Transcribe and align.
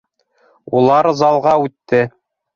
Улар 0.79 1.09
залға 1.21 1.55
үтте 1.69 2.03